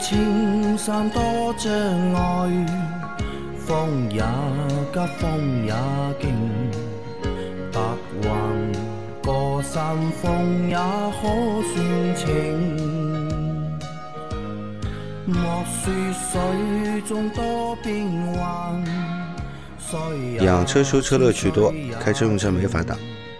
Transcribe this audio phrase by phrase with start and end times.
[0.00, 1.20] 青山多
[1.58, 1.70] 障
[2.14, 2.66] 碍，
[3.66, 4.22] 风也
[4.92, 5.74] 急，风也
[6.18, 6.32] 劲，
[7.70, 7.78] 白
[8.22, 8.28] 云
[9.22, 11.22] 过山峰也可
[11.74, 12.26] 算情。
[15.26, 18.82] 莫说水中多变幻，
[20.40, 22.96] 养车修车乐趣多，开车用车没烦恼。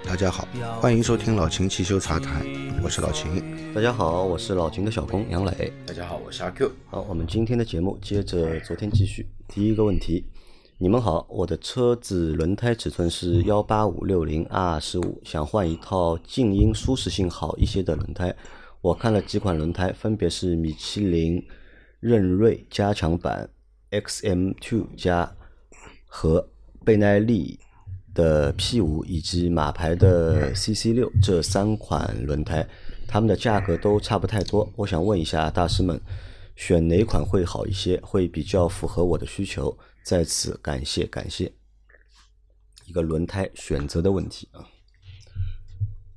[0.07, 0.47] 大家好，
[0.79, 2.43] 欢迎收听老秦汽修茶谈，
[2.83, 3.75] 我是老秦。
[3.75, 5.73] 大家好，我是老秦的小工杨磊。
[5.87, 6.73] 大家好，我是阿 Q。
[6.87, 9.27] 好，我们今天的节目接着昨天继续。
[9.49, 10.25] 第一个问题，
[10.79, 18.35] 你们好，我的车子轮胎尺寸是幺八五六零 R 十五，想换一套静音舒适性好一些的轮胎。
[18.81, 21.43] 我看了几款轮胎，分别是米其林
[22.01, 23.49] 韧锐加强版
[23.91, 25.31] XM Two 加
[26.07, 26.49] 和
[26.83, 27.61] 倍耐力
[28.21, 32.69] 的 P 五以及马牌的 CC 六这三款轮胎，
[33.09, 34.71] 它们的价格都差不太多。
[34.77, 35.99] 我想问一下大师们，
[36.55, 39.75] 选哪款会好一些，会比较符合我的需求？
[40.05, 41.51] 在此感谢感谢。
[42.85, 44.67] 一个轮胎选择的问题啊，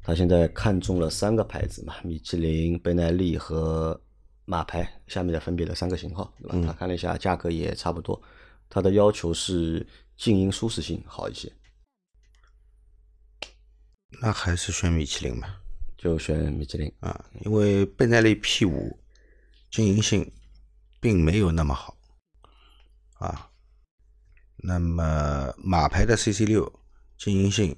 [0.01, 3.97] 他现在看中了三个牌子嘛，米其林、倍耐力和
[4.43, 6.67] 马牌，下面的分别的三个型号，对吧？
[6.67, 8.21] 他看了一下，价格也差不多。
[8.69, 9.85] 他的要求是
[10.17, 11.51] 静音舒适性好一些，
[14.22, 15.61] 那还是选米其林吧，
[15.97, 16.92] 就选米其林。
[17.00, 18.97] 啊，因为倍耐力 P 五
[19.69, 20.31] 经营性
[21.00, 21.97] 并没有那么好
[23.16, 23.50] 啊。
[24.58, 26.72] 那么马牌的 CC 六
[27.17, 27.75] 经营性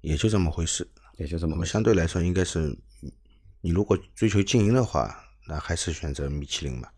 [0.00, 1.64] 也就这么回事，也就这么。
[1.66, 2.74] 相对来说，应该是
[3.60, 6.90] 你如果追求静音的话，那还是选择米其林吧。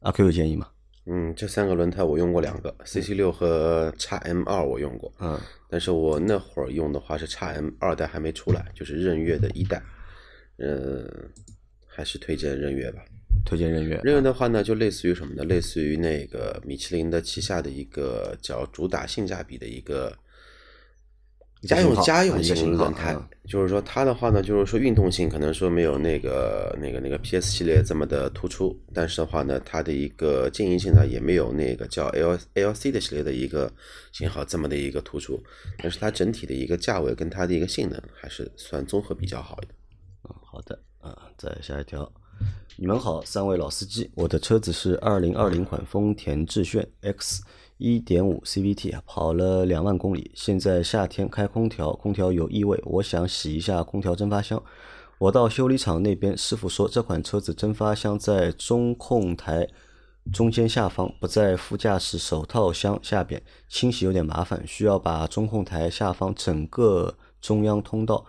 [0.00, 0.70] 阿 Q 有建议吗？
[1.10, 9.82] 嗯，这三个轮胎我用过两个，CC 六和 x M 二我用过，嗯，但是我那会儿用的话是 x M 二代还没出来，就是任悦的一代，
[10.58, 11.08] 嗯，
[11.86, 13.02] 还是推荐任悦吧。
[13.46, 13.98] 推荐任悦。
[14.04, 15.42] 任悦的话呢，就类似于什么呢？
[15.44, 20.14] 类似于那个米其林的旗下的一个叫主打性价比的一个
[21.62, 23.28] 家用家用型轮胎嗯。
[23.48, 33.72] 就是说它的话呢，就是说运动性可能说没有那个那个那个 PS 系列这么的突出，但是的话呢，它的一个静音性呢也没有那个叫 L L C 的系列的一个
[34.12, 35.42] 型号这么的一个突出，
[35.78, 39.68] 但是它整体的一个价位跟它的一个性能还是算综合比较好的。
[40.28, 42.12] 嗯，好的啊，再下一条。
[42.76, 47.42] 你们好，三位老司机，我的车子是二零二零款丰田致炫 X
[47.78, 50.30] 一点五 CVT，跑了两万公里。
[50.34, 54.60] 现在夏天开空调，空调有异味，我想洗一下空调蒸发箱。
[55.18, 59.68] 我到修理厂那边，师傅说这款车子蒸发箱在中控台
[60.32, 68.26] 中间下方，不在副驾驶手套箱下边，清洗有点麻烦，需要把中控台下方整个中央通道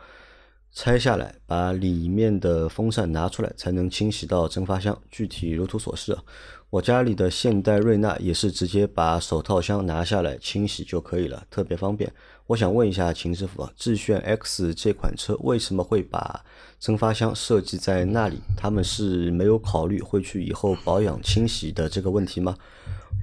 [0.73, 4.97] 拆下来，把里面的风扇拿出来，才能清洗到蒸发箱。
[5.09, 6.23] 具体如图所示啊。
[6.69, 12.11] 我家里的现代瑞纳也是直接把手套箱拿下来清洗就可以了，特别方便。
[12.45, 16.45] 我想问一下秦师傅啊，致炫 X 这款车为什么会把
[16.79, 18.39] 蒸发箱设计在那里？
[18.55, 22.55] 他们是没有考虑会去以后保养清洗的这个问题吗？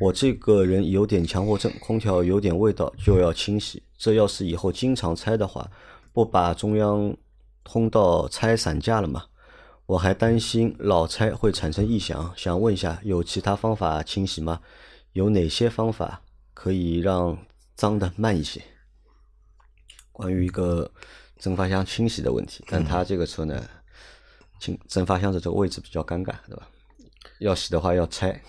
[0.01, 5.71] 我这个人有点强迫症，空调有点味道就要清洗，这要是以后经常拆的话，
[6.13, 7.17] 不把中央
[7.67, 9.25] 通道拆散架了嘛？
[9.87, 14.61] 我还担心老拆会产生异响，想问一下，有其他方法清洗吗？
[15.13, 16.23] 有哪些方法
[16.55, 17.37] 可以让
[17.75, 18.63] 脏的慢一些？
[20.13, 20.91] 关于一个
[21.39, 23.69] 蒸发箱清洗的问题，但它这个车呢，
[24.61, 26.69] 清蒸发箱的这个位置比较尴尬，对吧？
[27.41, 28.41] 要洗的话要拆，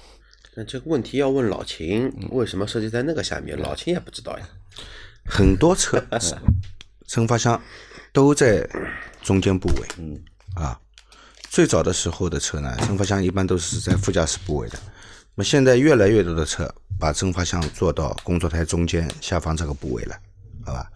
[0.55, 3.57] 那这个问题要问老秦，为什么设计在那个下面？
[3.59, 4.47] 老秦也不知道呀。
[5.25, 6.01] 很多车
[7.05, 7.61] 蒸发箱
[8.11, 8.67] 都在
[9.21, 10.19] 中间部位，嗯
[10.55, 10.79] 啊，
[11.49, 14.79] 最早的时候的车呢，蒸发箱一般都是在副驾驶部位的。
[15.35, 20.15] 那么现在越来越多的车把蒸发箱做到工作台中间下方这个部位了，
[20.65, 20.89] 好吧？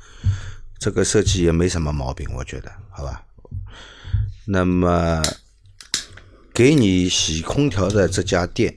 [0.80, 3.24] 这个设计也没什么毛病，我觉得，好吧？
[4.46, 5.22] 那么
[6.52, 8.76] 给你洗空调的这家店，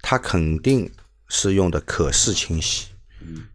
[0.00, 0.90] 它肯定
[1.28, 2.86] 是用的可视清洗，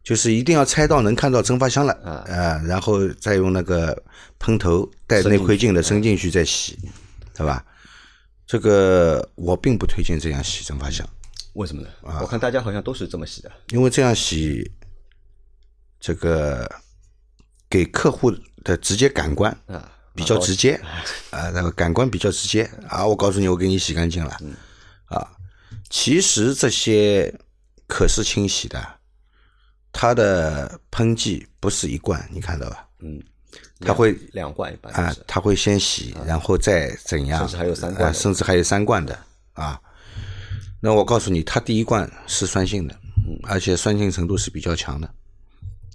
[0.04, 4.02] 就是一定要拆到能看到蒸发箱了，啊、然后再用那个
[4.40, 6.78] 喷头带内窥镜的伸进去再洗，
[7.34, 7.66] 对吧？
[8.46, 11.06] 这个我并不推荐这样洗蒸发箱，
[11.54, 11.90] 为什么呢？
[12.22, 13.52] 我看大家好像都是这么洗的。
[13.72, 14.72] 因为这样洗，
[16.00, 16.66] 这个
[17.70, 18.31] 给客户
[18.63, 20.80] 的直接感官啊比较直接
[21.30, 24.38] 啊，那个感官比较直接啊，我告诉你，我给你洗干净了
[25.08, 25.28] 啊。
[25.90, 27.34] 其实这些
[27.86, 28.97] 可视清洗的，
[30.00, 32.88] 它的喷剂不是一罐，你看到吧？
[33.00, 33.20] 嗯，
[33.80, 39.18] 它会两罐一般啊就是，它会先洗，然后再怎样，甚至还有三罐甚至还有三罐的
[39.54, 39.82] 啊。
[40.80, 42.94] 那我告诉你，它第一罐是酸性的，
[43.28, 45.12] 嗯而且酸性程度是比较强的。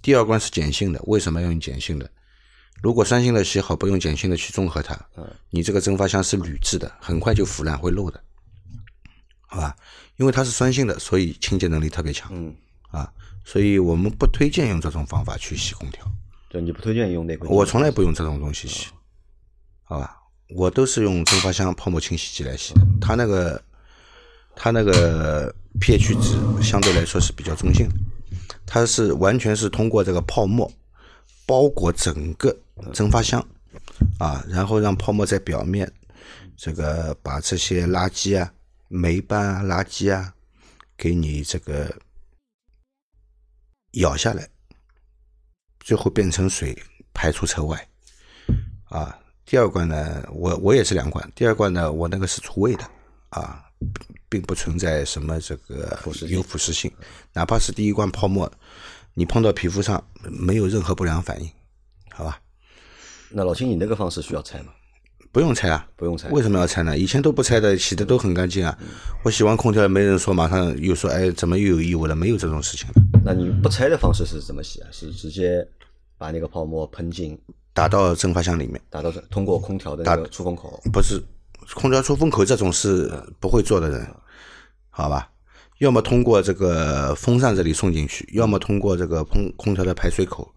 [0.02, 2.10] 第二罐是碱性的，为什么要用碱性的？
[2.82, 8.20] 如果酸性的洗好，不用碱性的去中和它，嗯你这个蒸发箱是铝制的，很快就腐烂会漏的，
[9.46, 9.76] 好吧？
[10.16, 12.52] 因为它是酸性的，所以清洁能力特别强，嗯，啊，
[13.44, 16.04] 所以我们不推荐用这种方法去洗空调。
[16.48, 17.48] 对，你不推荐用那个？
[17.48, 18.88] 我从来不用这种东西洗，
[19.84, 20.18] 好吧？
[20.54, 23.62] 我都是用蒸发箱泡沫清洗剂来洗，它那个
[24.54, 27.94] 它那个 pH 值相对来说是比较中性的，
[28.66, 30.70] 它是完全是通过这个泡沫
[31.46, 32.54] 包裹整个
[32.92, 33.42] 蒸发箱
[34.18, 35.90] 啊，然后让泡沫在表面
[36.54, 38.52] 这个把这些垃圾啊、
[38.88, 40.34] 霉斑啊、垃圾啊
[40.98, 41.90] 给你这个
[43.92, 44.48] 咬下来，
[45.80, 46.76] 最后变成水
[47.12, 47.88] 排出车外。
[48.84, 52.84] 啊，第二罐呢，我我也是两罐，第二罐呢，我那个是除味的
[53.30, 53.64] 啊，
[54.28, 55.98] 并不存在什么这个
[56.28, 56.90] 有腐蚀性，
[57.32, 58.50] 哪怕是第一罐泡沫，
[59.14, 61.50] 你碰到皮肤上没有任何不良反应，
[62.10, 62.40] 好吧？
[63.30, 64.72] 那老秦，你那个方式需要拆吗？
[65.32, 66.96] 不用拆啊，不用拆为什么要拆呢？
[66.96, 68.78] 以前都不拆的，洗的都很干净啊。
[69.24, 72.14] 我洗完空调也，没人说马上又说，哎，怎么又有异味了？
[72.14, 73.00] 没有这种事情的。
[73.24, 74.88] 那你不拆的方式是怎么洗啊？
[74.92, 75.66] 是直接
[76.18, 77.40] 把那个泡沫喷进，
[77.72, 80.78] 打到蒸发箱里面，打到这，通过空调的那个出风口。
[80.92, 81.18] 不是
[81.74, 84.06] 空调出风口这种是不会做的人，
[84.90, 85.30] 好吧？
[85.78, 90.52] 要么通过这个风扇这里送进去，要么通过这个空空调的排水口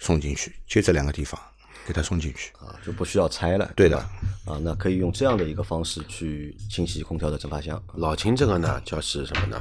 [0.00, 1.40] 送进去，就这两个地方
[1.86, 2.52] 给它送进去。
[2.58, 3.70] 啊，就不需要拆了。
[3.74, 3.98] 对的
[4.46, 7.82] 啊，那可以用这样的一个方式去清洗空调的蒸发箱。
[7.94, 9.60] 老秦这个呢，叫是什么呢？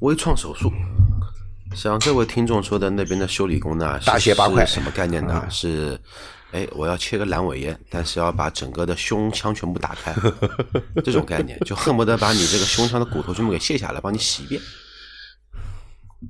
[0.00, 0.70] 微创手术。
[1.74, 5.44] 像这位听众说的那边的修理工呢，是大卸八块什么概念呢？
[5.50, 5.98] 是，
[6.52, 10.14] 哎，我要切个阑尾炎，但是要把整个的胸腔全部打开，
[11.02, 14.62] 这种概念，就恨不得把你这个胸腔的骨头全部给卸下来，帮你洗一遍。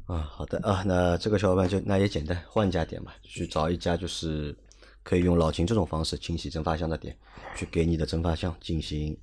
[0.06, 4.56] 啊，好的啊，那这个小伙伴就那也简单，换一家店吧，去找一家就是
[5.04, 7.14] 可以用老秦这种方式清洗蒸发箱的点，
[7.56, 9.16] 去给你的蒸发箱进行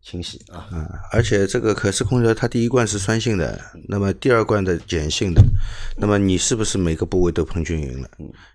[0.00, 0.68] 清洗啊。
[0.70, 5.42] 嗯，而且这个可视空调它第一罐是酸性的，那么第二罐的碱性的，
[5.96, 8.08] 那么你是不是每个部位都喷均匀了？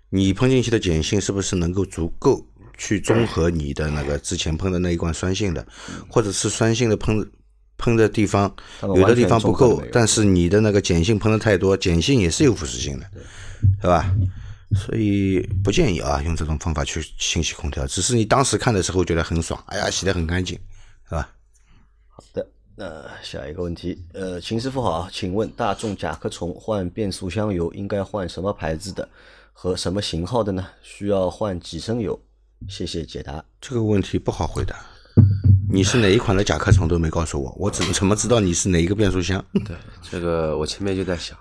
[0.08, 2.46] 你喷进去的碱性是不是能够足够
[2.78, 5.66] 去中和你的那个之前喷的那一罐酸性的，
[6.08, 7.28] 或者是酸性的喷
[7.76, 13.06] 喷的地方有的地方不够但是你的那个碱性喷的太多，碱性也是有腐蚀性的，
[13.82, 14.14] 对吧？
[14.76, 20.58] 所以不建议啊用这种方法去清洗空调，只是你当时看的时候觉得很爽，哎呀洗得很干净，
[21.08, 21.30] 是吧？
[22.08, 29.08] 好的，那下一个问题，呃，秦师傅好，请问大众甲壳虫换变速箱油应该换什么牌子的
[29.52, 30.66] 和什么型号的呢？
[30.82, 32.20] 需要换几升油？
[32.68, 33.42] 谢谢解答。
[33.60, 34.76] 这个问题不好回答。
[35.70, 39.44] 你是哪一款的甲壳虫都没告诉我，我怎怎么知道你是哪一个变速箱？
[39.64, 41.36] 对，这个我前面就在想，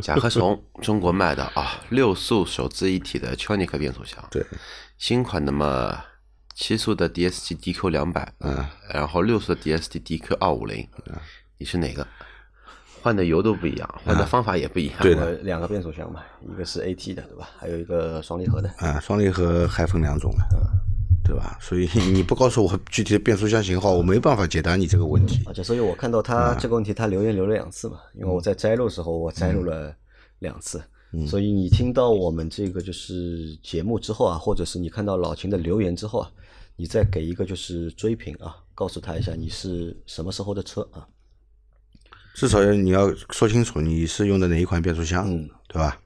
[0.00, 4.44] 甲壳虫中国卖的啊，六速手自一体的 n i c 变速箱，对，
[4.96, 6.02] 新款的嘛，
[6.54, 10.88] 七速的 DSG DQ 两百，嗯，然后六速的 DSG DQ 二五零，
[11.58, 12.06] 你是哪个？
[13.02, 14.96] 换的油都不一样，换的方法也不一样。
[15.00, 17.50] 对的呃，两个变速箱嘛，一个是 AT 的，对吧？
[17.58, 18.68] 还有一个双离合的。
[18.78, 20.44] 啊，双离合还分两种了，
[21.24, 21.56] 对吧？
[21.60, 25.42] 所以你不告诉我具体的变速箱型号，我没办法解答你这个问题。
[25.46, 29.94] 而且，所以我看到他这个问题，他留言留了两次嘛，因为我在摘录的时候，我摘录了
[30.40, 30.82] 两次，
[31.26, 36.30] 所以你听到我们这个就是节目之后啊，或者是你看到老秦的留言之后啊，
[36.76, 41.06] 你再给一个就是追评啊，告诉他一下你是什么时候的车啊，
[42.34, 45.98] 至少你要说清楚你是用的哪一款变速箱，嗯对吧？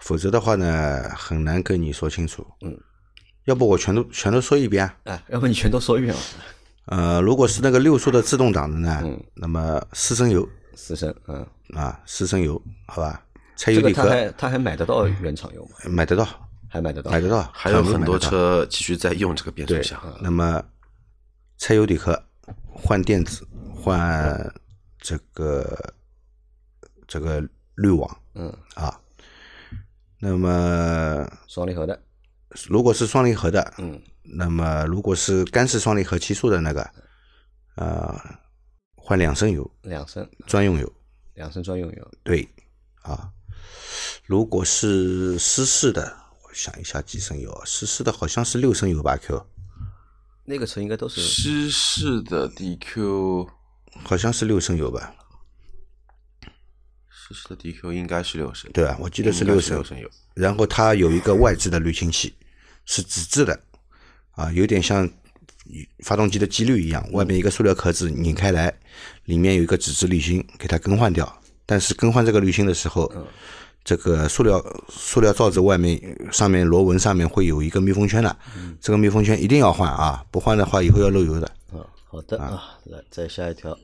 [0.00, 2.44] 否则的话呢，很难跟你说清楚。
[2.62, 2.76] 嗯，
[3.44, 4.90] 要不我全都全都说一遍。
[5.04, 6.20] 哎，要不你全都说一遍吧，
[6.86, 13.24] 呃，如果是那个六速的自动挡的呢，嗯那么四升油四升，嗯，啊，四升油，好吧？
[13.56, 15.70] 柴油底壳还他还买得到原厂油吗？
[15.90, 16.26] 买得到，
[16.68, 20.62] 还买得到，买得到，还有很多车继续在用这个变速对箱。，那么
[21.58, 22.20] 柴油底壳
[22.68, 24.52] 换电子，换
[24.98, 25.94] 这个
[27.06, 27.40] 这个
[27.74, 28.98] 滤网嗯，啊。
[30.18, 32.00] 那么双离合的，
[32.68, 36.90] 如果是双离合的，嗯，那么如果是干式双离合七速的那个，
[37.76, 38.14] 呃，
[38.94, 40.92] 换两升油，两升，专用油。
[41.34, 42.46] 两升专用油，对，
[43.00, 43.32] 啊，
[44.26, 47.64] 如果是湿式的，我想一下几升油啊？
[47.64, 49.46] 湿式的好像是六升油吧？Q
[50.44, 53.48] 那个车应该都是湿式的 DQ，
[54.04, 55.14] 好像是六升油吧？
[57.08, 60.10] 湿式的 DQ 应该是六升，对啊，我记得是六升是六升油。
[60.34, 62.34] 然后它有一个外置的滤清器，
[62.84, 63.58] 是纸质的，
[64.32, 65.08] 啊，有点像
[66.04, 68.72] 发动机的机滤一样，外面一个塑料壳子拧开来，
[69.24, 71.40] 里面有一个纸质滤芯，给它更换掉。
[71.64, 73.10] 但是更换这个滤芯的时候，
[73.84, 75.98] 这个塑料塑料罩子外面
[76.30, 78.36] 上面螺纹上面会有一个密封圈的，
[78.80, 81.46] 这个密封圈一定要换啊，不换的话以后要漏油的。
[81.70, 83.78] 啊，好的啊，来再下一条，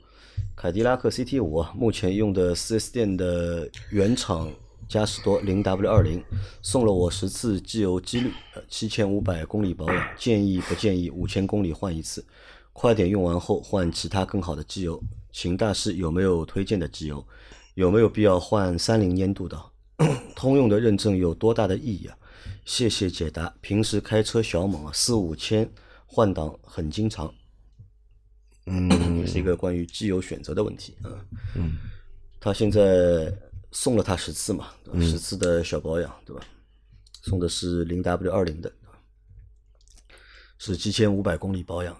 [0.57, 4.53] 凯迪拉克 CT 五啊，目前用的 4S 店的原厂
[4.89, 6.25] 嘉实多零 W 二零
[6.63, 12.25] 送了我十次机油机滤，呃，七千五百公里保养，建议不建议五千公里换一次？
[12.73, 17.27] 快点用完后换其他更好的机油，请大师有没有推荐的机油？
[17.75, 19.61] 有没有必要换三零粘度的？
[20.35, 22.17] 通用的认证有多大的意义啊？
[22.65, 23.53] 谢谢解答。
[23.61, 25.69] 平时开车小猛啊，四五千
[26.07, 27.33] 换挡很经常。
[28.67, 31.11] 嗯，是一个关于机油选择的问题啊。
[31.57, 31.77] 嗯，
[32.41, 33.33] 他现在
[33.73, 34.69] 送了他十次嘛，
[35.01, 36.43] 十次的小保养，对吧？
[37.23, 38.73] 送的是零 W 二零的，
[40.59, 41.97] 是七千五百公里保养。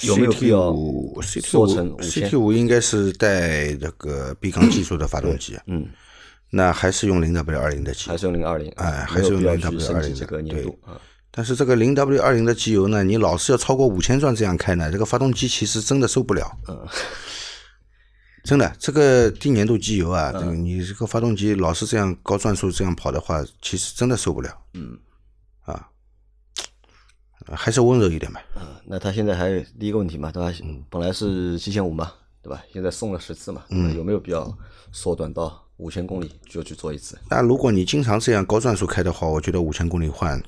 [0.00, 5.88] 有没有必要 CT 做成五五千 CT 五应该是带这个闭缸技术的发动机，嗯，
[6.50, 8.72] 那还是用零 W 二零的机油还是用零二零？
[8.72, 11.00] 哎还是用没有必要 0W 去升级20这个粘度啊。
[11.30, 16.50] 但是这个零 W 二零的机油呢，你老是要超过五千转这样开呢，这个发动机其实真的受不了。
[16.66, 16.86] 嗯，
[18.44, 24.54] 真的，这个低粘度机油啊，嗯这个你这个发动机老是这样高转速这样跑的话，其实真的受不了。
[24.74, 24.98] 嗯，
[25.62, 25.88] 啊，
[27.54, 28.42] 还是温柔一点吧。
[28.54, 30.52] 啊，那他现在还有第一个问题嘛，对吧？
[30.90, 32.62] 本来是七千五嘛，对吧？
[32.70, 34.56] 现在送了十次嘛，嗯，有没有必要
[34.92, 37.18] 缩短到五千公里就去做一次？
[37.30, 40.38] 那如果你经常这样高转速开的话，我觉得五千公里换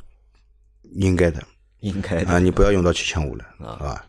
[0.93, 1.43] 应该的
[1.81, 4.05] 应该的啊，你不要用到七千五了啊。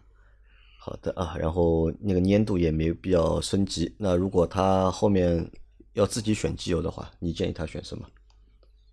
[0.88, 3.94] 好的啊，然后那个粘度也没有必要升级。
[3.98, 5.46] 那如果他后面
[5.92, 8.08] 要自己选机油的话，你建议他选什么？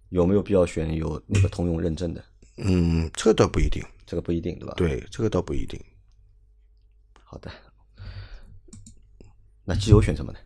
[0.09, 2.25] 有没有必要选有那个通用认证的？
[2.57, 4.75] 嗯，这个倒不一定，这个不一定，对吧？。
[4.77, 5.81] 对，这个倒不一定。
[7.23, 7.49] 好的。
[9.65, 10.39] 那机油选什么呢？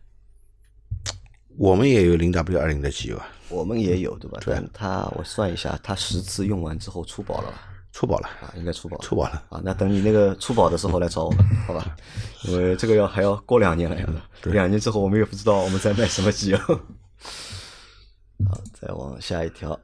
[1.57, 4.39] 我们也有零 W 二零的机油啊，我们也有，对吧？
[4.45, 7.68] 对他我算一下，他十次用完之后出保了吧？
[7.91, 9.03] 出保了，啊，应该出保了。
[9.03, 9.43] 出保了。
[9.49, 11.95] 啊，那等你那个出保的时候来找我们，好吧？
[12.43, 14.07] 因为这个要还要过两年了呀，
[14.43, 16.57] 两年之后我们也不知道我们在卖什么机油。
[16.57, 19.77] 好，再往下一条，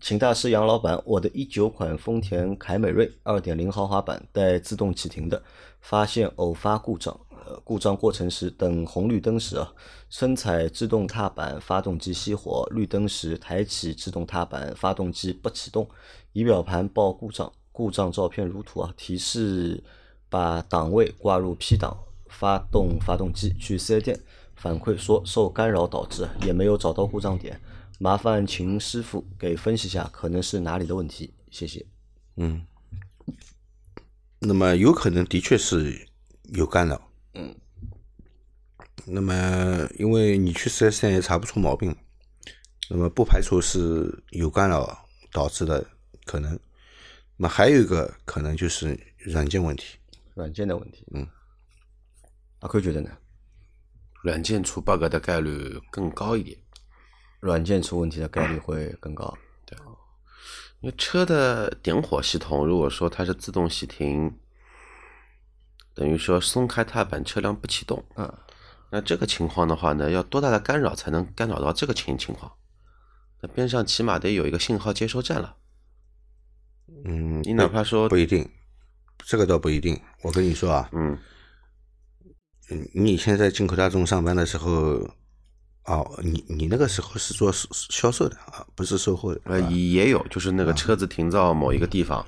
[0.00, 5.42] 请大师杨老板，我的一九款丰田凯美瑞二点零豪华版带自动启停的，
[5.80, 7.18] 发现偶发故障。
[7.44, 9.68] 呃，故障过程时，等红绿灯时啊，
[10.08, 15.88] 深踩制动踏板，发动机熄火；绿灯时抬起制动踏板，发动机不启动。
[16.32, 19.82] 仪表盘报故障，故障照片如图啊，提示
[20.28, 21.96] 把档位挂入 P 档，
[22.28, 23.52] 发动发动机。
[23.58, 24.20] 去四 S 店
[24.56, 27.60] 反馈说受干扰导致，也没有找到故障点，
[27.98, 31.34] 麻烦秦师傅给分析下，可能是哪里的问题？
[31.50, 31.84] 谢谢。
[32.36, 32.64] 嗯
[34.38, 36.08] 那么有可能的确是
[36.54, 37.10] 有干扰。
[37.34, 37.54] 嗯。
[39.04, 41.94] 那么，因为你去四 S 店也查不出毛病，
[42.88, 45.84] 那么不排除是有干扰导致的
[46.24, 46.58] 可能。
[47.36, 49.98] 那还有一个可能就是软件问题。
[50.34, 51.26] 软件的问题，嗯，
[52.60, 53.10] 阿坤觉得呢？
[54.22, 56.56] 软件出 bug 的概率更高一点。
[57.40, 59.36] 软件出问题的概率会更高。
[59.66, 59.76] 对
[60.80, 64.38] 因为车的点火系统，如果说它是自动熄停，
[65.94, 68.32] 等于说松开踏板，车辆不启动，嗯，
[68.90, 72.52] 那这个情况的话呢，要多大的干扰才能干扰到这个情情况？
[73.40, 75.56] 那边上起码得有一个信号接收站了。
[77.04, 78.48] 嗯，你哪怕说不一定，
[79.24, 79.98] 这个倒不一定。
[80.22, 81.18] 我跟你说啊，嗯，
[82.70, 84.70] 嗯，你以前在进口大众上班的时候，
[85.84, 89.40] 哦，你你那个时候是做销销售的啊，不是售后的。
[89.44, 92.24] 呃，也有，就是那个车子停到某一个地方，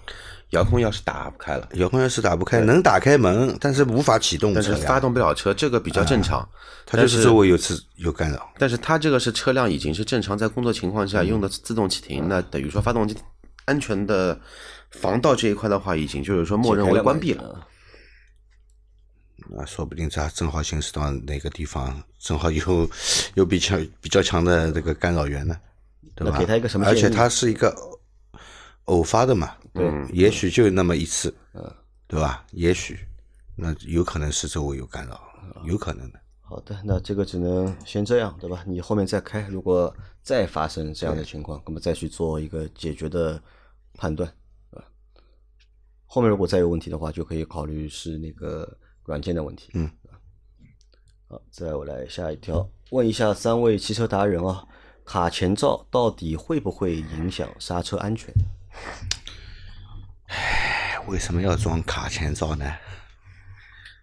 [0.51, 6.47] 遥控钥匙打不开了，遥控钥匙打不开，能打开门，但是无法启动，但是发动不了车，这个比较正常。
[6.85, 8.53] 它就是周围有次有干扰。
[8.59, 13.17] 但是它这个是车辆已经是正常在工作情况下用的自动启停，那等于说发动机
[13.65, 14.41] 安全的
[14.91, 17.43] 防盗这一块的话，已经就是说默认为关闭了。
[17.43, 17.69] 了。
[19.51, 22.91] 那说不定它正好行驶到哪个地方，正好有
[23.35, 25.57] 有比较比较强的这个干扰源呢，
[26.15, 26.39] 对吧？
[26.39, 28.01] 给他一个什么建议而且它是一个偶
[28.85, 31.75] 偶发的嘛，对也许就那么一次，嗯，
[32.07, 32.47] 对吧？
[32.53, 32.99] 也许
[33.55, 35.21] 那有可能是周围有干扰，
[35.67, 36.19] 有可能的。
[36.41, 38.65] 好的，那这个只能先这样，对吧？
[38.67, 43.41] 你后面再开，如果再发生这样的情况，那么再去做一个解决的
[43.93, 44.27] 判断，
[44.71, 44.83] 啊。
[46.07, 49.71] 后面如果再有问题的话，就可以考虑是那个软件的问题。
[49.75, 49.91] 嗯。
[51.29, 54.67] 好，再我来下一条，问一下三位汽车达人啊，
[55.05, 58.33] 卡钳罩到底会不会影响刹车安全？
[60.29, 62.65] 唉，为什么要装卡钳罩呢？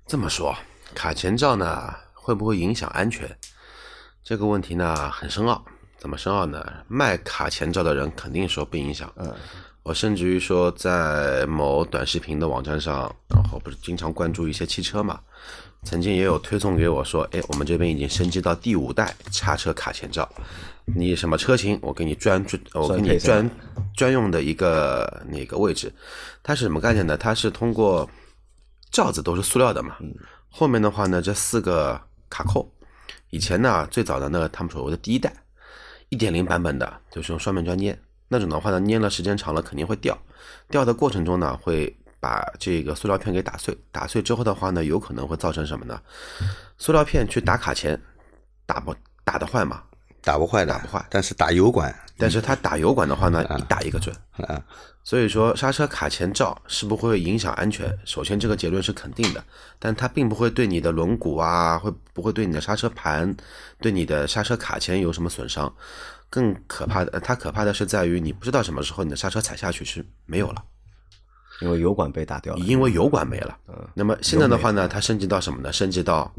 [0.05, 0.55] 这么说，
[0.93, 3.27] 卡钳罩呢会不会影响安全？
[4.23, 5.65] 这个问题呢很深奥。
[6.01, 6.65] 怎么深奥呢？
[6.87, 9.13] 卖卡钳罩的人肯定说不影响。
[9.17, 9.31] 嗯，
[9.83, 15.19] 我甚至于说，在某短视频的网站上，然后不是经常关注一些汽车嘛，
[15.83, 20.27] 曾经也有推送给我说，哎，我们这边已经升级到第五代叉车卡钳罩，
[20.85, 23.47] 你什么车型，我给你专专，我给你专
[23.95, 25.93] 专用的一个那个位置。
[26.41, 27.15] 它是什么概念呢？
[27.15, 28.09] 它是通过
[28.89, 29.97] 罩子都是塑料的嘛，
[30.49, 32.67] 后面的话呢，这四个卡扣，
[33.29, 35.31] 以前呢最早的那个他们所谓的第一代。
[36.11, 40.17] 一点零版本的，就是用双面胶粘那种的话呢，粘了时间长了肯定会掉，
[40.69, 46.01] 掉的过程中呢，会把这个塑料片给打碎，打碎之后的话呢，有可能会造成什么呢？
[46.77, 47.97] 塑料片去打卡钳，
[48.65, 49.83] 打不打得坏嘛？
[50.21, 51.05] 打不坏的，打不坏。
[51.09, 54.15] 但是打油管，但是它打油管的话呢，一打一个准。
[54.47, 54.63] 啊，
[55.03, 57.91] 所以说刹车卡钳罩是不会影响安全。
[58.05, 59.43] 首先这个结论是肯定的，
[59.79, 63.35] 但它并不会对你的轮毂啊，会不会对你的刹车盘、
[63.79, 65.71] 对你的刹车卡钳有什么损伤？
[66.29, 70.63] 更可怕的，它可怕的是在于你不知道什么时候你的刹车踩下去是没有了，
[71.61, 72.59] 因为油管被打掉了。
[72.59, 73.57] 因为油管没了。
[73.67, 73.75] 嗯。
[73.93, 75.73] 那么现在的话呢，它升级到什么呢？
[75.73, 76.31] 升级到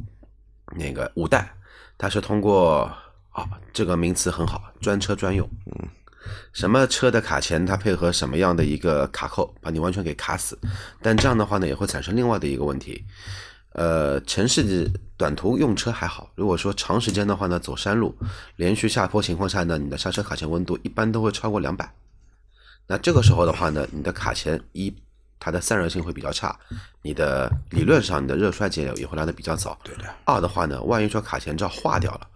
[0.76, 1.52] 那个五代，
[1.98, 2.90] 它是通过。
[3.32, 5.48] 啊，这个名词很好，专车专用。
[5.66, 5.88] 嗯，
[6.52, 10.58] 什么车的卡钳，它配合什么样的一个卡扣，把你完全给卡死。
[11.00, 13.04] 但这样的话呢，也会产生另外的一个问题。
[13.72, 18.14] 呃，城市短途用车还好，如果说长时间的话呢，走山路，
[18.56, 21.92] 连续下坡情况下呢，你的刹车卡钳温度一般都会超过两百。
[22.86, 24.94] 那这个时候的话呢，你的卡钳一。
[25.44, 26.56] 它的散热性会比较差，
[27.02, 29.76] 你的理论上你的热衰竭也会来的比较早。
[29.82, 30.04] 对的。
[30.24, 32.28] 二的话呢，万一说卡钳罩化掉了，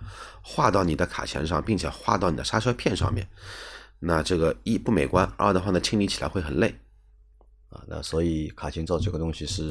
[0.42, 3.24] 化到你的卡钳上，并且化到你的刹车片上面，
[4.00, 6.74] 那这个一不美观，二的话呢，清理起来会很累。
[7.68, 9.70] 啊，那所以卡钳罩这个东西是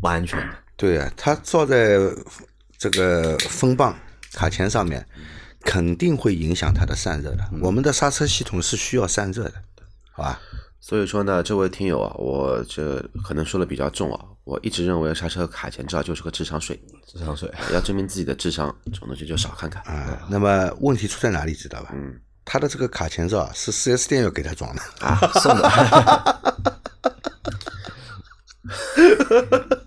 [0.00, 0.54] 不安全的。
[0.76, 1.96] 对啊，它罩在
[2.76, 3.96] 这个风棒
[4.32, 5.06] 卡钳上面，
[5.60, 7.48] 肯定会影响它的散热的。
[7.60, 9.54] 我们的刹车系统是需要散热的，
[10.10, 10.40] 好吧？
[10.84, 14.20] 所以说呢，这位听友啊，我这可能说的比较重啊。
[14.42, 17.48] 我一直认为刹车卡钳罩就是个智商税，智商税。
[17.72, 20.26] 要证明自己的智商，这种东西就少看看啊。
[20.28, 21.90] 那么问题出在哪里，知道吧？
[21.94, 25.70] 嗯，他的这个卡钳罩是四 S 店要给他装的啊，送的。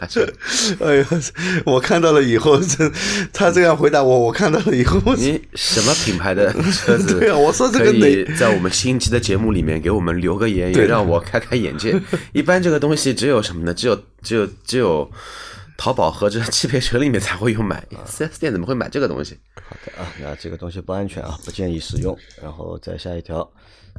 [0.80, 1.06] 哎呀，
[1.64, 2.90] 我看到了以后，这
[3.32, 7.18] 他这样回答我，我看到了以后，你什么品牌的 车子？
[7.18, 11.98] 对啊，我说这个得在我们新期的节目里面给我们留个言，也让我开开眼界。
[12.32, 13.72] 一般这个东西只有什么呢？
[13.74, 15.10] 只有只有只有
[15.76, 19.38] 淘宝和这汽配城里面才会有买，四 S 店怎么会买这个东西？
[19.68, 22.16] 好的啊，那这个东西不安全啊，不建议使用。
[22.42, 23.50] 然后再下一条。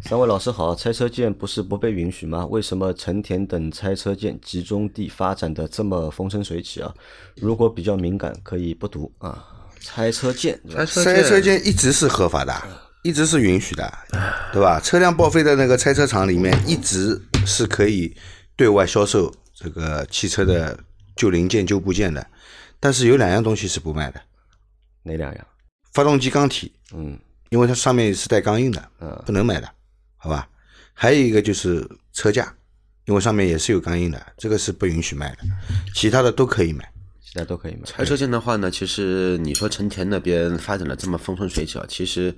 [0.03, 2.45] 三位老师好，拆车件不是不被允许吗？
[2.45, 6.93] 为什么成田等拆车件集中地发展的这么风生水起啊？
[7.35, 9.43] 如果比较敏感，可以不读啊。
[9.79, 10.85] 拆车件，拆
[11.23, 12.53] 车件一直是合法的，
[13.03, 13.91] 一直是允许的，
[14.53, 14.79] 对吧？
[14.79, 18.15] 车辆报废的那个拆车厂里面，一直是可以
[18.55, 20.77] 对外销售这个汽车的
[21.15, 22.25] 旧零件、旧部件的。
[22.79, 24.21] 但是有两样东西是不卖的，
[25.03, 25.47] 哪两样？
[25.93, 27.17] 发动机缸体，嗯，
[27.49, 29.67] 因为它上面是带钢印的，嗯，不能买的。
[30.17, 30.49] 好吧，
[30.93, 32.53] 还有一个就是车架，
[33.05, 35.37] 因为上面也是有钢印的，这个是不允许卖的，
[35.93, 36.91] 其他的都可以买，
[37.23, 37.81] 其他都可以买。
[37.85, 42.35] 拆车件的话呢，其实你说成田那边发展的这么风生水起啊，其实，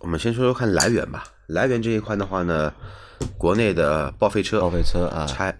[0.00, 1.24] 我们先说说看来源吧。
[1.46, 2.74] 来源这一块的话呢，
[3.38, 5.56] 国内的报废车，报废车啊，拆，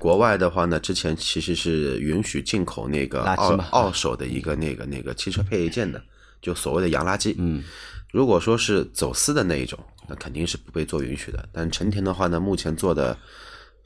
[0.00, 6.02] 国外的话呢，之前其实是允许进口那个二二手的一个那个那个汽车配件的，
[6.42, 7.34] 就所谓的洋垃圾。
[7.38, 7.62] 嗯，
[8.10, 9.78] 如果说是走私的那一种。
[10.12, 11.48] 那肯定是不被做允许的。
[11.50, 13.16] 但成田的话呢，目前做的，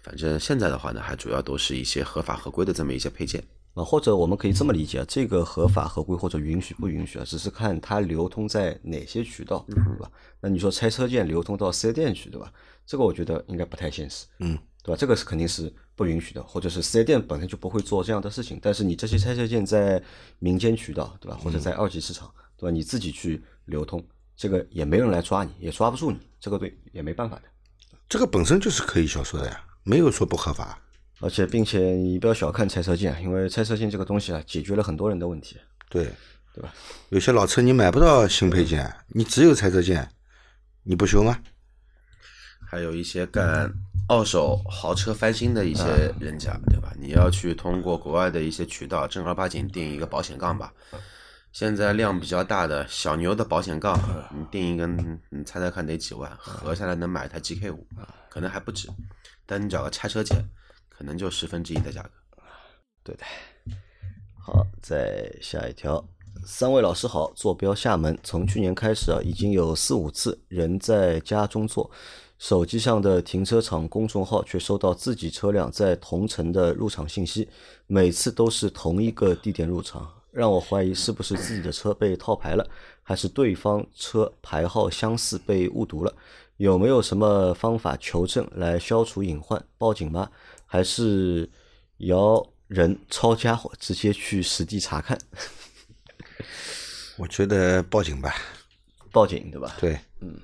[0.03, 3.41] 反正现在的话呢，还主要都是一些合法合规的这么一些配件
[3.75, 3.85] 啊。
[3.85, 10.11] 或者我们可以这么理解，这个合法合规或者允许不允许啊，只是看它流通在哪些渠道，对吧？
[10.41, 12.53] 那你说拆车件流通到四 S 店去，对吧？
[12.85, 14.97] 这个我觉得应该不太现实，嗯，对吧？
[14.99, 18.59] 这个是肯定是不允许的，或者是四 S 店本身就不会做这样的事情。
[18.61, 20.03] 但是你这些拆车件在
[20.41, 21.39] 民间渠道，对吧？
[21.41, 22.71] 或者在二级市场，对吧？
[22.73, 24.05] 你自己去流通。
[24.37, 27.43] 这个也没人来抓你，也抓不住你，这个对也没办法的。
[28.09, 30.79] 这个本身就是可以销售的呀，没有说不合法。
[31.21, 35.57] 而且，并且你不要小看拆车件，因为拆车件这个东西啊，解决了很多人的问题。
[35.89, 36.05] 对，
[36.55, 36.75] 对吧？
[37.09, 40.11] 有些老车你买不到新配件，你只有拆车件，
[40.83, 41.39] 你不修吗？
[42.69, 43.73] 还有一些干
[44.09, 46.93] 二手豪车翻新的一些人家，对吧？
[47.01, 50.71] 你要去通过国外的一些渠道，正儿八经订一个保险杠吧。
[51.59, 53.99] 现在量比较大的小牛的保险杠，
[54.31, 56.31] 你定一根，你猜猜看得几万？
[56.37, 57.87] 合下来能买一台 GK 五，
[58.29, 58.91] 可能还不止。
[59.47, 60.37] 但你找个拆车件，
[60.91, 62.11] 可能就十分之一的价格。
[63.03, 63.25] 对的。
[64.39, 66.07] 好，再下一条。
[66.45, 71.91] 三位老师好，坐标厦门，从去年开始啊，已经有四五次人在家中坐，
[72.39, 77.49] 手机上的停车场公众号却收到自己车辆在同城的入场信息，
[77.87, 82.69] 每次都是同一个地点入场，让我怀疑是不是自己的车被套牌了，
[83.03, 86.15] 还是对方车牌号相似被误读了？
[86.59, 89.65] 有没有什么方法求证来消除隐患？
[89.79, 90.31] 报警吗？
[90.67, 91.49] 还是
[91.99, 95.19] 摇人抄家伙直接去实地查看？
[97.17, 98.35] 我觉得报警吧，
[99.11, 99.75] 报警对吧？
[99.81, 100.39] 对，嗯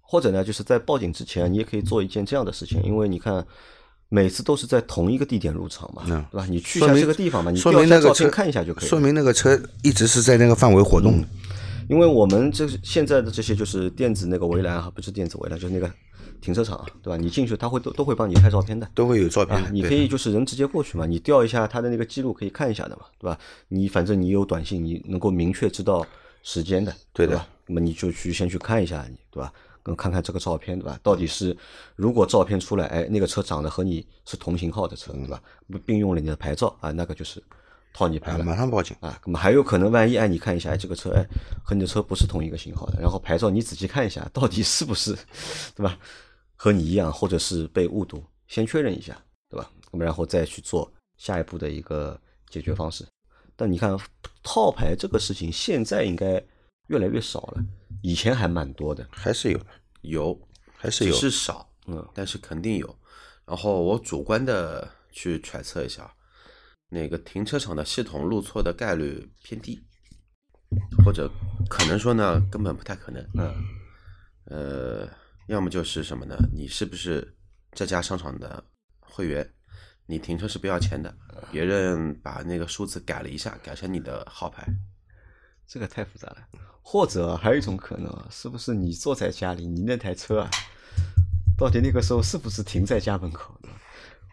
[0.00, 3.46] 或者呢，就是在报警之前，你也可以做一件这样的事情，因为你看
[4.08, 6.46] 每次都是在同一个地点入场嘛，嗯对吧？
[6.48, 8.88] 你去一下这个地方嘛，你说调一下照片明那个车看一下就可以了。
[8.88, 11.28] 说明那个车一直是在那个范围活动的。
[11.88, 15.90] 因为我们这现在的这些就是电子那个围栏啊，不是电子围栏，就是那个
[16.40, 17.16] 停车场啊，对吧？
[17.16, 18.86] 你进去他会都都会帮你拍照片的。
[18.94, 23.38] 都会有照片，，啊你可以就是人直接过去嘛，你调一下他的那个记录，可以看一下的嘛，对吧？
[23.68, 26.06] 你反正你有短信，你能够明确知道
[26.42, 27.48] 时间的，对的吧？
[27.66, 29.50] 那么你就去先去看一下，你对吧？
[29.88, 31.00] 跟看看这个照片，对吧？
[31.02, 31.56] 到底是
[31.96, 35.42] 如果照片出来，哎，那个车长得和你是同型号的车，对吧？
[35.86, 37.42] 并用了你的牌照啊，那个就是
[37.92, 38.44] 套你牌啊了。
[38.44, 38.96] 马上报警。
[39.00, 41.26] 啊，那么还有可能万一哎，你看一下，哎，这个车哎
[41.64, 45.16] 和你的车不是同一个型号的，然后牌照你仔细看一下，到底是不是，
[45.74, 45.98] 对吧？
[46.54, 49.16] 和你一样，或者是被误读，先确认一下，
[49.48, 49.70] 对吧？
[49.90, 52.20] 那么然后再去做下一步的一个
[52.50, 53.06] 解决方式。
[53.56, 53.98] 但你看
[54.42, 56.42] 套牌这个事情，现在应该
[56.88, 57.64] 越来越少了，
[58.02, 59.06] 以前还蛮多的。
[59.10, 59.66] 还是有的，
[60.02, 60.38] 有，
[60.76, 61.14] 还是有。
[61.14, 62.98] 是少，嗯，但是肯定有。
[63.44, 66.12] 然后我主观的去揣测一下，
[66.88, 69.82] 那个停车场的系统入错的概率偏低，
[71.04, 71.30] 或者
[71.68, 73.26] 可能说呢，根本不太可能。
[73.34, 73.54] 嗯，
[74.44, 75.08] 呃，
[75.46, 76.36] 要么就是什么呢？
[76.52, 77.36] 你是不是
[77.72, 78.62] 这家商场的
[79.00, 79.50] 会员？
[80.10, 81.14] 你停车是不要钱的，
[81.52, 84.66] 别人把那个数字改了一下，改成你的号牌。
[85.68, 86.38] 这个太复杂了。
[86.82, 90.50] 或者还有一种可能啊，是不是你坐在家里，你那台车啊，
[91.58, 93.68] 到底那个时候是不是停在家门口的？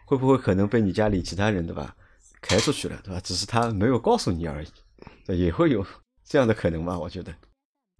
[0.06, 1.94] 会不会可能被你家里其他人对吧
[2.40, 3.20] 开出去了对吧？
[3.20, 4.68] 只是他没有告诉你而已，
[5.26, 5.84] 对也会有
[6.24, 6.98] 这样的可能吧？
[6.98, 7.34] 我觉得，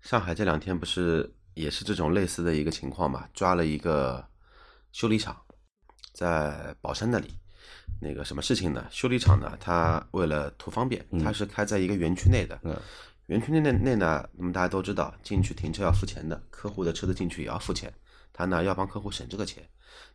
[0.02, 3.28] 上海这两天不是也是这种类似的一个情况嘛？
[3.34, 4.26] 抓了一个
[4.92, 5.36] 修理厂，
[6.14, 7.34] 在宝山那里。
[8.00, 8.86] 那个什么事情呢？
[8.90, 12.58] 修理厂呢，它为了图方便，它是开在一个园区内的。
[12.62, 12.74] 嗯
[13.26, 17.92] 园区内内内呢，那么大家都知道，进去停车要付钱的，客户的车子进去也要付钱。
[18.32, 19.66] 他呢要帮客户省这个钱，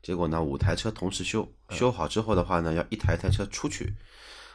[0.02, 3.93] 结果呢五台车同时修，修好之后的话呢，要一台台车出去。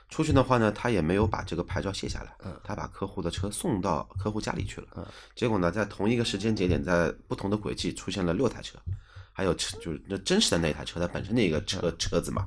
[0.09, 5.12] 出去的话呢，他也没有把这个牌照卸下来，他把客户的车送到客户家里去了。
[5.35, 8.79] 结果呢，在同一个时间节点，在不同的轨迹出现了六台车，
[9.33, 12.47] 还有车就是那真实的那台车，它本身的一个车车子嘛。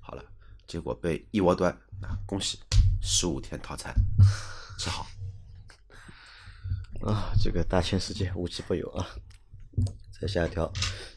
[0.00, 0.24] 好了，
[0.66, 1.70] 结果被一窝端，
[2.02, 2.58] 啊恭喜
[3.00, 3.94] 十五天套餐，
[4.76, 5.06] 吃好。
[7.02, 9.06] 啊，这个大千世界无奇不有啊。
[10.20, 10.70] 再下一条，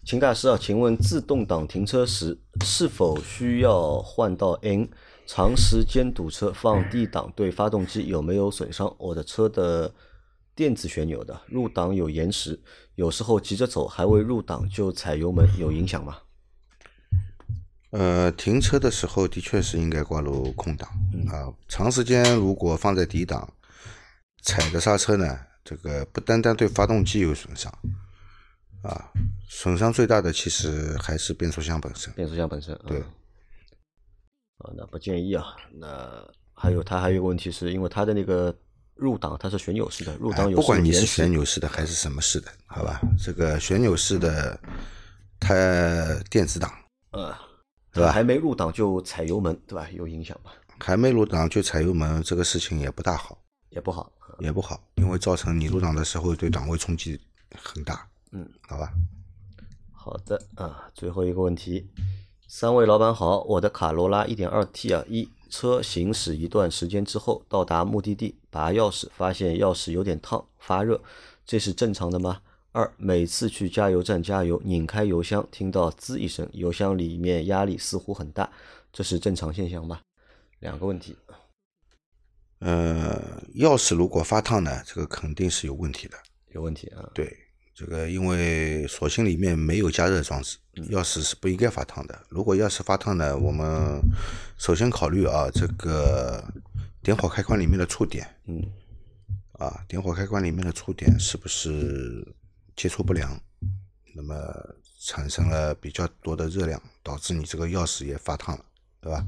[0.06, 4.88] 秦大师啊，请问自动挡停车时是否需要换到 N？
[5.26, 8.94] 长时间堵车放 D 档对发动机有没有损伤？
[9.00, 9.94] 我的车的
[10.54, 12.62] 电子旋钮的入档有延时，
[12.96, 16.17] 有时候急着走还未入档就踩油门，有影响吗？
[17.91, 20.89] 呃，停车的时候的确是应该挂入空档
[21.30, 21.52] 啊。
[21.67, 23.54] 长时间如果放在 D 档，
[24.44, 27.71] 踩着刹车呢，这个不单单对发动机有损伤，
[28.84, 29.12] 啊，
[29.47, 32.12] 损伤最大的其实还是变速箱本身。
[32.13, 32.78] 变速箱本身。
[32.88, 33.04] 对嗯
[34.58, 35.45] 啊，那不建议啊。
[35.74, 38.56] 那还有它还有一个问题，是因为它的那个
[38.95, 43.02] 入档它是旋钮式的，入哎档有不管你是旋钮式的还是什么式的，好吧？
[43.24, 44.60] 这个旋钮式的，
[45.39, 45.56] 它
[46.30, 46.71] 电子档
[47.12, 47.36] 呃，
[47.91, 49.88] 对吧还没入档就踩油门，对吧？
[49.91, 50.54] 有影响吧？
[50.80, 54.12] 还没入档就踩油门，这个事情也不大好，也不好。
[54.43, 57.19] 也不好，因为造成你入档的时候对档位冲击
[57.56, 58.08] 很大。
[58.32, 58.91] 嗯，好吧。
[59.91, 61.88] 好的啊，最后一个问题，
[62.47, 70.99] 三位老板好，我的卡罗拉 1.2T 啊，一车行驶一段时间之后，到达目的地，拔钥匙发现钥匙有点烫发热，
[71.45, 72.41] 这是正常的吗？
[72.71, 78.49] 二，每次去加油站加油，拧开油箱，听到滋一声，油箱里面压力似乎很大，
[78.93, 79.99] 这是正常现象吗？
[80.60, 81.15] 两个问题。
[82.62, 86.17] 呃，钥匙如果发烫呢，这个肯定是有问题的。
[86.52, 87.10] 有问题啊？
[87.12, 87.36] 对，
[87.74, 92.21] 这个因为锁芯里面没有加热装置，钥匙是不应该发烫的。
[92.30, 94.00] 如果钥匙发烫呢，我们
[94.58, 96.43] 首先考虑啊，这个
[97.02, 98.63] 点火开关里面的触点，嗯，
[99.54, 102.24] 啊，点火开关里面的触点是不是
[102.76, 103.41] 接触不良，
[104.13, 104.36] 那么
[105.00, 108.65] 产生了比较多的热量，导致你这个钥匙也发烫了，
[109.02, 109.26] 对吧？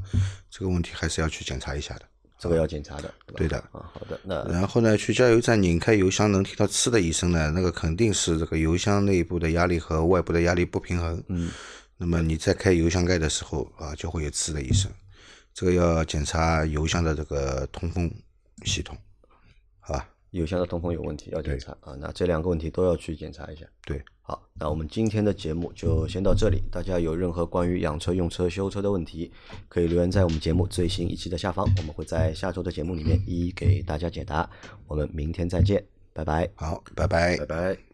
[0.51, 2.05] 这个问题还是要去检查一下的。
[2.43, 3.35] 这个要检查的，对？
[3.37, 11.23] 对的啊，好的，那然后呢，去加油站拧开油箱能听到呲的一声呢，那个肯定是这个油箱内部的压力和外部的压力不平衡。
[11.27, 11.49] 嗯，
[11.97, 14.91] 那么你在开油箱盖的时候啊，就会有呲的一声，
[15.53, 18.11] 这个要检查油箱的这个通风
[18.65, 18.97] 系统，
[19.79, 20.09] 好吧？
[20.31, 23.65] 油箱的通风有问题要检查啊，那这两个问题都要去检查一下。
[23.85, 26.63] 对，好，那我们今天的节目就先到这里。
[26.71, 29.29] 大家有任何关于养车、用车、修车的问题，
[29.67, 34.49] 可以留言在我们节目最新一期的下方，我们会在下周的节目里面一一给大家解答。
[34.87, 35.83] 我们明天再见，
[36.13, 36.49] 拜拜。
[36.55, 37.92] 好，拜拜拜拜。